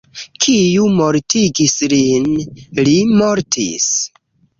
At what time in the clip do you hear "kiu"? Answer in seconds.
0.43-0.85